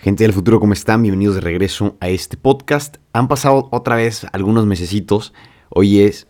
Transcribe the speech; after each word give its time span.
Gente 0.00 0.22
del 0.22 0.32
futuro, 0.32 0.60
¿cómo 0.60 0.74
están? 0.74 1.02
Bienvenidos 1.02 1.34
de 1.34 1.40
regreso 1.40 1.96
a 1.98 2.08
este 2.08 2.36
podcast. 2.36 2.98
Han 3.12 3.26
pasado 3.26 3.68
otra 3.72 3.96
vez 3.96 4.28
algunos 4.30 4.64
mesecitos. 4.64 5.34
Hoy 5.70 5.98
es 5.98 6.28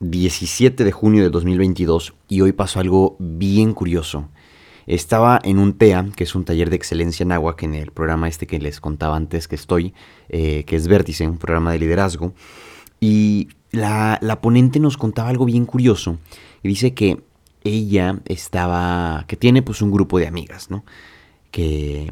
17 0.00 0.84
de 0.84 0.92
junio 0.92 1.22
de 1.22 1.30
2022 1.30 2.12
y 2.28 2.42
hoy 2.42 2.52
pasó 2.52 2.78
algo 2.78 3.16
bien 3.18 3.72
curioso. 3.72 4.28
Estaba 4.86 5.40
en 5.42 5.58
un 5.58 5.78
TEA, 5.78 6.10
que 6.14 6.24
es 6.24 6.34
un 6.34 6.44
taller 6.44 6.68
de 6.68 6.76
excelencia 6.76 7.24
en 7.24 7.32
agua, 7.32 7.56
que 7.56 7.64
en 7.64 7.74
el 7.74 7.90
programa 7.90 8.28
este 8.28 8.46
que 8.46 8.58
les 8.58 8.80
contaba 8.80 9.16
antes 9.16 9.48
que 9.48 9.54
estoy, 9.54 9.94
eh, 10.28 10.64
que 10.64 10.76
es 10.76 10.86
Vértice, 10.86 11.26
un 11.26 11.38
programa 11.38 11.72
de 11.72 11.78
liderazgo. 11.78 12.34
Y 13.00 13.48
la, 13.70 14.18
la 14.20 14.42
ponente 14.42 14.78
nos 14.78 14.98
contaba 14.98 15.30
algo 15.30 15.46
bien 15.46 15.64
curioso. 15.64 16.18
Y 16.62 16.68
dice 16.68 16.92
que 16.92 17.22
ella 17.64 18.20
estaba, 18.26 19.24
que 19.26 19.36
tiene 19.36 19.62
pues 19.62 19.80
un 19.80 19.90
grupo 19.90 20.18
de 20.18 20.26
amigas, 20.26 20.70
¿no? 20.70 20.84
Que 21.50 22.10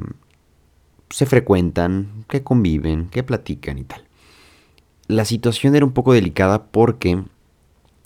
se 1.10 1.26
frecuentan, 1.26 2.24
que 2.28 2.42
conviven, 2.42 3.08
que 3.08 3.22
platican 3.22 3.78
y 3.78 3.84
tal. 3.84 4.04
La 5.06 5.24
situación 5.24 5.74
era 5.74 5.84
un 5.84 5.92
poco 5.92 6.12
delicada 6.12 6.64
porque 6.64 7.22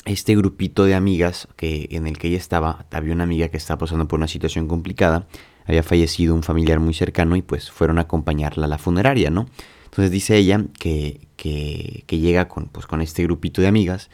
este 0.05 0.37
grupito 0.37 0.85
de 0.85 0.95
amigas 0.95 1.49
que, 1.57 1.89
en 1.91 2.07
el 2.07 2.19
que 2.19 2.29
ella 2.29 2.39
estaba, 2.39 2.87
había 2.91 3.15
una 3.15 3.25
amiga 3.25 3.49
que 3.49 3.57
estaba 3.57 3.79
pasando 3.79 4.09
por 4.09 4.19
una 4.19 4.29
situación 4.29 4.69
complicada, 4.69 5.27
había 5.67 5.83
fallecido 5.83 6.35
un 6.35 6.43
familiar 6.43 6.81
muy 6.81 6.95
cercano 6.95 7.37
y 7.37 7.43
pues 7.43 7.71
fueron 7.71 7.99
a 7.99 8.03
acompañarla 8.03 8.67
a 8.67 8.69
la 8.69 8.79
funeraria, 8.79 9.31
¿no? 9.31 9.47
Entonces 9.85 10.11
dice 10.11 10.37
ella 10.37 10.65
que, 10.79 11.29
que, 11.37 12.05
llega 12.09 12.49
con, 12.49 12.67
pues, 12.67 12.87
con 12.87 13.01
este 13.01 13.23
grupito 13.23 13.61
de 13.61 13.69
amigas 13.69 14.11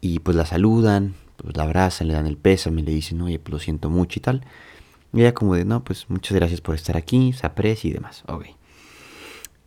y 0.00 0.20
pues 0.20 0.36
la 0.36 0.46
saludan, 0.46 1.14
pues 1.36 1.56
la 1.56 1.64
abrazan, 1.64 2.08
le 2.08 2.14
dan 2.14 2.26
el 2.26 2.36
pésame, 2.36 2.82
le 2.82 2.92
dicen, 2.92 3.20
oye, 3.20 3.38
pues 3.38 3.52
lo 3.52 3.58
siento 3.58 3.90
mucho 3.90 4.18
y 4.18 4.22
tal. 4.22 4.44
Y 5.12 5.20
ella 5.20 5.34
como 5.34 5.54
de, 5.54 5.64
no, 5.64 5.82
pues 5.82 6.06
muchas 6.08 6.36
gracias 6.36 6.60
por 6.60 6.74
estar 6.74 6.96
aquí, 6.96 7.32
se 7.32 7.46
aprecia 7.46 7.90
y 7.90 7.92
demás. 7.92 8.22
Ok. 8.28 8.46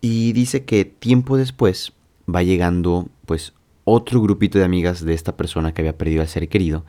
Y 0.01 0.33
dice 0.33 0.65
que 0.65 0.85
tiempo 0.85 1.37
después 1.37 1.93
va 2.33 2.43
llegando 2.43 3.07
pues 3.25 3.53
otro 3.85 4.21
grupito 4.21 4.57
de 4.59 4.65
amigas 4.65 5.03
de 5.03 5.13
esta 5.13 5.35
persona 5.35 5.73
que 5.73 5.81
había 5.81 5.97
perdido 5.97 6.21
al 6.21 6.27
ser 6.27 6.47
querido. 6.49 6.85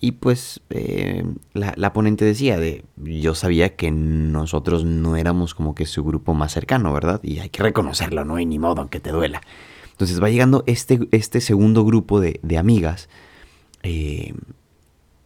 Y 0.00 0.12
pues 0.12 0.60
eh, 0.70 1.24
la, 1.54 1.92
ponente 1.92 2.24
decía 2.24 2.56
de, 2.56 2.84
yo 2.96 3.34
sabía 3.34 3.74
que 3.74 3.90
nosotros 3.90 4.84
no 4.84 5.16
éramos 5.16 5.54
como 5.54 5.74
que 5.74 5.86
su 5.86 6.04
grupo 6.04 6.34
más 6.34 6.52
cercano, 6.52 6.92
¿verdad? 6.92 7.20
Y 7.24 7.40
hay 7.40 7.48
que 7.48 7.62
reconocerlo, 7.62 8.24
no 8.24 8.36
hay 8.36 8.46
ni 8.46 8.58
modo, 8.58 8.80
aunque 8.80 9.00
te 9.00 9.10
duela. 9.10 9.40
Entonces 9.90 10.22
va 10.22 10.30
llegando 10.30 10.62
este, 10.66 11.08
este 11.10 11.40
segundo 11.40 11.84
grupo 11.84 12.20
de, 12.20 12.38
de 12.44 12.58
amigas 12.58 13.08
eh, 13.82 14.34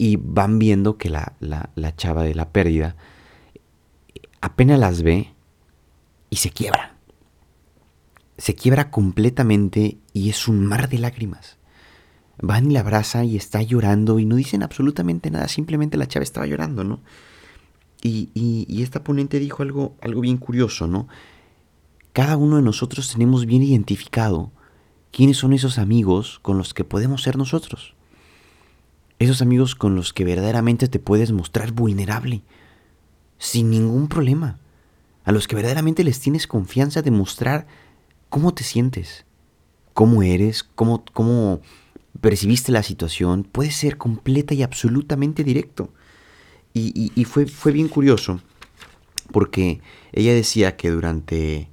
y 0.03 0.17
van 0.17 0.59
viendo 0.59 0.99
que 0.99 1.09
la, 1.09 1.35
la, 1.39 1.95
chava 1.95 2.25
de 2.25 2.35
la 2.35 2.51
pérdida 2.51 2.97
apenas 4.41 4.81
las 4.81 5.05
ve 5.05 5.33
y 6.29 6.37
se 6.39 6.51
quiebra. 6.51 6.97
Se 8.37 8.57
quiebra 8.57 8.91
completamente 8.91 9.99
y 10.13 10.29
es 10.29 10.49
un 10.49 10.67
mar 10.67 10.89
de 10.89 10.99
lágrimas. 10.99 11.57
Van 12.39 12.69
y 12.69 12.75
la 12.75 12.81
abraza 12.81 13.23
y 13.23 13.37
está 13.37 13.63
llorando 13.63 14.19
y 14.19 14.25
no 14.25 14.35
dicen 14.35 14.65
absolutamente 14.65 15.31
nada, 15.31 15.47
simplemente 15.47 15.97
la 15.97 16.09
chava 16.09 16.25
estaba 16.25 16.49
llorando, 16.49 16.83
¿no? 16.83 16.99
Y, 18.03 18.31
y, 18.35 18.83
esta 18.83 19.05
ponente 19.05 19.39
dijo 19.39 19.63
algo, 19.63 19.95
algo 20.03 20.21
bien 20.23 20.39
curioso, 20.39 20.89
¿no? 20.89 21.07
Cada 22.13 22.37
uno 22.37 22.57
de 22.57 22.63
nosotros 22.63 23.09
tenemos 23.13 23.47
bien 23.47 23.63
identificado 23.63 24.51
quiénes 25.13 25.37
son 25.37 25.53
esos 25.53 25.79
amigos 25.79 26.41
con 26.43 26.59
los 26.59 26.75
que 26.75 26.83
podemos 26.83 27.23
ser 27.23 27.37
nosotros. 27.37 27.95
Esos 29.23 29.41
amigos 29.41 29.77
con 29.77 29.95
los 29.95 30.13
que 30.13 30.25
verdaderamente 30.25 30.89
te 30.89 30.99
puedes 30.99 31.31
mostrar 31.31 31.71
vulnerable, 31.71 32.43
sin 33.39 33.71
ningún 33.71 34.09
problema. 34.09 34.59
A 35.23 35.31
los 35.31 35.47
que 35.47 35.55
verdaderamente 35.55 36.03
les 36.03 36.19
tienes 36.19 36.49
confianza 36.49 37.03
de 37.03 37.13
mostrar 37.13 37.69
cómo 38.31 38.53
te 38.53 38.65
sientes, 38.65 39.25
cómo 39.95 40.25
eres, 40.25 40.65
cómo, 40.65 41.05
cómo 41.13 41.61
percibiste 42.21 42.73
la 42.73 42.83
situación. 42.83 43.45
Puede 43.45 43.71
ser 43.71 43.97
completa 43.97 44.55
y 44.55 44.65
absolutamente 44.65 45.45
directo. 45.45 45.91
Y, 46.75 47.25
fue, 47.25 47.47
fue, 47.47 47.71
bien 47.71 47.87
curioso, 47.87 48.41
porque 49.31 49.83
ella 50.11 50.35
decía 50.35 50.77
que 50.77 50.91
durante 50.91 51.69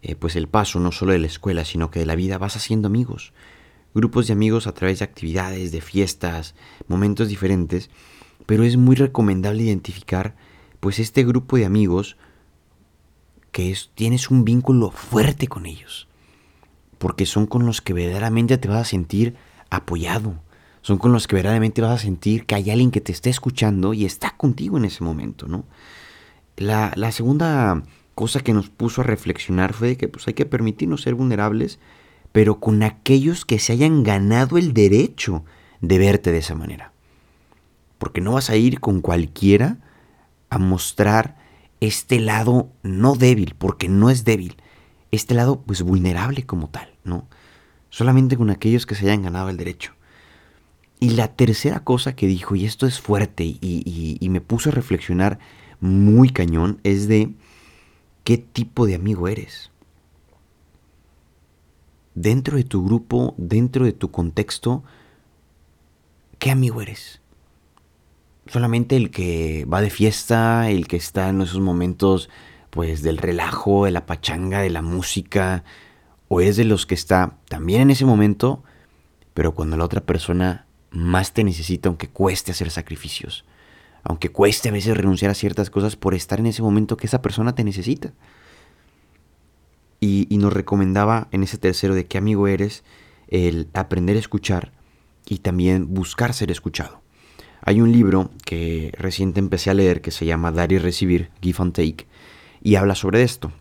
eh, 0.00 0.16
pues 0.16 0.36
el 0.36 0.48
paso 0.48 0.80
no 0.80 0.90
solo 0.90 1.12
de 1.12 1.18
la 1.18 1.26
escuela, 1.26 1.66
sino 1.66 1.90
que 1.90 1.98
de 1.98 2.06
la 2.06 2.14
vida 2.14 2.38
vas 2.38 2.56
haciendo 2.56 2.86
amigos 2.88 3.34
grupos 3.94 4.26
de 4.26 4.32
amigos 4.32 4.66
a 4.66 4.72
través 4.72 4.98
de 4.98 5.04
actividades, 5.04 5.72
de 5.72 5.80
fiestas, 5.80 6.54
momentos 6.88 7.28
diferentes, 7.28 7.90
pero 8.46 8.64
es 8.64 8.76
muy 8.76 8.96
recomendable 8.96 9.62
identificar 9.62 10.34
pues 10.80 10.98
este 10.98 11.24
grupo 11.24 11.56
de 11.56 11.64
amigos 11.64 12.16
que 13.52 13.70
es, 13.70 13.90
tienes 13.94 14.30
un 14.30 14.44
vínculo 14.44 14.90
fuerte 14.90 15.46
con 15.46 15.64
ellos, 15.64 16.08
porque 16.98 17.24
son 17.24 17.46
con 17.46 17.64
los 17.64 17.80
que 17.80 17.92
verdaderamente 17.92 18.58
te 18.58 18.68
vas 18.68 18.80
a 18.80 18.84
sentir 18.84 19.36
apoyado, 19.70 20.34
son 20.82 20.98
con 20.98 21.12
los 21.12 21.28
que 21.28 21.36
verdaderamente 21.36 21.80
vas 21.80 22.00
a 22.00 22.04
sentir 22.04 22.46
que 22.46 22.56
hay 22.56 22.70
alguien 22.70 22.90
que 22.90 23.00
te 23.00 23.12
está 23.12 23.30
escuchando 23.30 23.94
y 23.94 24.04
está 24.04 24.36
contigo 24.36 24.76
en 24.76 24.84
ese 24.84 25.04
momento, 25.04 25.46
¿no? 25.46 25.64
La, 26.56 26.92
la 26.96 27.12
segunda 27.12 27.82
cosa 28.14 28.40
que 28.40 28.52
nos 28.52 28.70
puso 28.70 29.00
a 29.00 29.04
reflexionar 29.04 29.72
fue 29.72 29.88
de 29.88 29.96
que 29.96 30.08
pues 30.08 30.26
hay 30.28 30.34
que 30.34 30.46
permitirnos 30.46 31.02
ser 31.02 31.14
vulnerables, 31.14 31.78
pero 32.34 32.58
con 32.58 32.82
aquellos 32.82 33.44
que 33.44 33.60
se 33.60 33.72
hayan 33.72 34.02
ganado 34.02 34.58
el 34.58 34.74
derecho 34.74 35.44
de 35.80 35.98
verte 35.98 36.32
de 36.32 36.38
esa 36.38 36.56
manera. 36.56 36.90
Porque 37.96 38.20
no 38.20 38.32
vas 38.32 38.50
a 38.50 38.56
ir 38.56 38.80
con 38.80 39.00
cualquiera 39.02 39.78
a 40.50 40.58
mostrar 40.58 41.36
este 41.78 42.18
lado 42.18 42.72
no 42.82 43.14
débil, 43.14 43.54
porque 43.56 43.88
no 43.88 44.10
es 44.10 44.24
débil, 44.24 44.56
este 45.12 45.32
lado 45.34 45.60
pues 45.60 45.82
vulnerable 45.82 46.44
como 46.44 46.68
tal, 46.68 46.92
¿no? 47.04 47.28
Solamente 47.88 48.36
con 48.36 48.50
aquellos 48.50 48.84
que 48.84 48.96
se 48.96 49.04
hayan 49.04 49.22
ganado 49.22 49.48
el 49.48 49.56
derecho. 49.56 49.92
Y 50.98 51.10
la 51.10 51.28
tercera 51.28 51.84
cosa 51.84 52.16
que 52.16 52.26
dijo, 52.26 52.56
y 52.56 52.64
esto 52.64 52.88
es 52.88 53.00
fuerte 53.00 53.44
y, 53.44 54.18
y 54.20 54.28
me 54.28 54.40
puso 54.40 54.70
a 54.70 54.72
reflexionar 54.72 55.38
muy 55.78 56.30
cañón, 56.30 56.80
es 56.82 57.06
de 57.06 57.32
qué 58.24 58.38
tipo 58.38 58.86
de 58.86 58.96
amigo 58.96 59.28
eres 59.28 59.70
dentro 62.14 62.56
de 62.56 62.64
tu 62.64 62.84
grupo, 62.84 63.34
dentro 63.36 63.84
de 63.84 63.92
tu 63.92 64.10
contexto, 64.10 64.84
¿qué 66.38 66.50
amigo 66.50 66.80
eres? 66.80 67.20
Solamente 68.46 68.96
el 68.96 69.10
que 69.10 69.64
va 69.72 69.80
de 69.80 69.90
fiesta, 69.90 70.70
el 70.70 70.86
que 70.86 70.96
está 70.96 71.28
en 71.28 71.42
esos 71.42 71.60
momentos 71.60 72.28
pues 72.70 73.02
del 73.02 73.18
relajo, 73.18 73.84
de 73.84 73.92
la 73.92 74.04
pachanga, 74.04 74.60
de 74.60 74.70
la 74.70 74.82
música, 74.82 75.64
o 76.28 76.40
es 76.40 76.56
de 76.56 76.64
los 76.64 76.86
que 76.86 76.94
está 76.94 77.38
también 77.48 77.82
en 77.82 77.90
ese 77.90 78.04
momento, 78.04 78.64
pero 79.32 79.54
cuando 79.54 79.76
la 79.76 79.84
otra 79.84 80.00
persona 80.00 80.66
más 80.90 81.32
te 81.32 81.44
necesita, 81.44 81.88
aunque 81.88 82.08
cueste 82.08 82.52
hacer 82.52 82.70
sacrificios, 82.70 83.44
aunque 84.02 84.30
cueste 84.30 84.68
a 84.68 84.72
veces 84.72 84.96
renunciar 84.96 85.30
a 85.30 85.34
ciertas 85.34 85.70
cosas 85.70 85.96
por 85.96 86.14
estar 86.14 86.40
en 86.40 86.46
ese 86.46 86.62
momento 86.62 86.96
que 86.96 87.06
esa 87.06 87.22
persona 87.22 87.54
te 87.54 87.64
necesita 87.64 88.12
y, 90.04 90.36
nos 90.36 90.52
recomendaba 90.52 91.28
en 91.32 91.42
ese 91.42 91.56
tercero 91.56 91.94
de 91.94 92.06
qué 92.06 92.18
amigo 92.18 92.46
eres 92.46 92.84
el 93.28 93.68
aprender 93.72 94.16
a 94.16 94.20
escuchar 94.20 94.72
y 95.26 95.38
también 95.38 95.94
buscar 95.94 96.34
ser 96.34 96.50
escuchado. 96.50 97.00
Hay 97.62 97.80
un 97.80 97.90
libro 97.90 98.30
que 98.44 98.92
reciente 98.98 99.40
empecé 99.40 99.70
a 99.70 99.74
leer 99.74 100.02
que 100.02 100.10
se 100.10 100.26
llama 100.26 100.52
Dar 100.52 100.72
y 100.72 100.78
Recibir, 100.78 101.30
Give 101.40 101.56
and 101.60 101.72
Take, 101.72 102.06
y 102.62 102.74
habla 102.74 102.94
sobre 102.94 103.22
esto, 103.22 103.52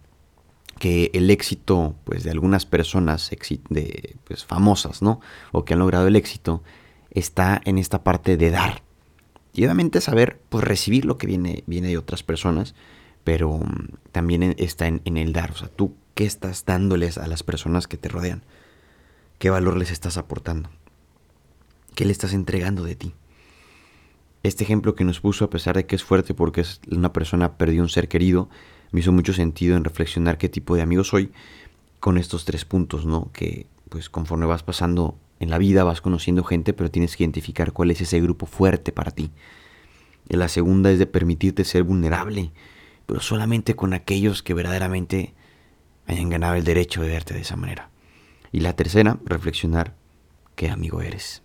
que 0.80 1.12
el 1.14 1.30
éxito 1.30 1.96
pues, 2.04 2.24
de 2.24 2.32
algunas 2.32 2.66
personas 2.66 3.32
de, 3.70 4.18
pues, 4.26 4.44
famosas, 4.44 5.02
¿no? 5.02 5.22
O 5.54 5.64
que 5.64 5.74
han 5.74 5.80
logrado 5.80 6.08
el 6.08 6.18
éxito, 6.18 6.62
está 7.12 7.62
en 7.64 7.78
esta 7.78 8.04
parte 8.04 8.36
de 8.36 8.52
dar. 8.52 8.84
Y 9.54 9.64
obviamente 9.64 10.02
saber 10.02 10.42
pues, 10.50 10.66
recibir 10.66 11.06
lo 11.06 11.18
que 11.18 11.28
viene, 11.28 11.64
viene 11.68 11.88
de 11.88 11.98
otras 11.98 12.24
personas, 12.24 12.76
pero 13.24 13.60
mm, 13.60 13.88
también 14.12 14.56
está 14.58 14.88
en, 14.88 15.02
en, 15.06 15.16
el 15.16 15.32
dar. 15.32 15.52
O 15.52 15.56
sea, 15.56 15.70
tú 15.70 15.96
¿Qué 16.16 16.26
estás 16.26 16.66
dándoles 16.66 17.18
a 17.18 17.28
las 17.28 17.42
personas 17.42 17.88
que 17.88 17.98
te 17.98 18.08
rodean? 18.08 18.44
¿Qué 19.40 19.50
valor 19.50 19.78
les 19.78 19.90
estás 19.90 20.18
aportando? 20.18 20.70
¿Qué 21.96 22.06
le 22.06 22.12
estás 22.12 22.34
entregando 22.34 22.84
de 22.84 22.96
ti? 22.96 23.14
Este 24.44 24.64
ejemplo 24.64 24.94
que 24.94 25.06
nos 25.06 25.22
puso, 25.22 25.46
a 25.46 25.50
pesar 25.50 25.76
de 25.76 25.86
que 25.86 25.96
es 25.96 26.04
fuerte 26.04 26.34
porque 26.34 26.62
es 26.62 26.82
una 26.92 27.14
persona 27.14 27.58
perdió 27.58 27.82
un 27.82 27.90
ser 27.90 28.08
querido, 28.10 28.50
me 28.92 29.00
hizo 29.00 29.12
mucho 29.12 29.34
sentido 29.34 29.76
en 29.76 29.84
reflexionar 29.84 30.38
qué 30.38 30.50
tipo 30.50 30.76
de 30.76 30.84
amigo 30.84 31.04
soy 31.04 31.32
con 32.00 32.18
estos 32.18 32.46
tres 32.46 32.64
puntos, 32.64 33.06
¿no? 33.06 33.32
Que 33.32 33.66
pues 33.90 34.10
conforme 34.10 34.46
vas 34.46 34.62
pasando 34.62 35.18
en 35.40 35.50
la 35.50 35.58
vida 35.58 35.84
vas 35.84 36.02
conociendo 36.02 36.44
gente, 36.44 36.74
pero 36.74 36.92
tienes 36.92 37.18
que 37.18 37.24
identificar 37.24 37.72
cuál 37.72 37.90
es 37.90 38.02
ese 38.02 38.22
grupo 38.22 38.46
fuerte 38.46 38.92
para 38.92 39.12
ti. 39.12 39.32
Y 40.30 40.38
la 40.38 40.48
segunda 40.48 40.92
es 40.92 41.00
de 41.00 41.08
permitirte 41.08 41.64
ser 41.64 41.84
vulnerable, 41.84 42.52
pero 43.08 43.20
solamente 43.20 43.76
con 43.76 43.94
aquellos 43.94 44.44
que 44.44 44.54
verdaderamente 44.54 45.34
hayan 46.14 46.30
el 46.58 46.64
derecho 46.64 47.02
de 47.02 47.10
verte 47.10 47.34
de 47.34 47.42
esa 47.42 47.56
manera. 47.56 47.90
Y 48.52 48.60
la 48.60 48.76
tercera, 48.76 49.18
reflexionar 49.26 49.96
qué 50.56 50.70
amigo 50.70 51.02
eres. 51.02 51.42